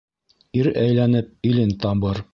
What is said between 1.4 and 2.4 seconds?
илен табыр.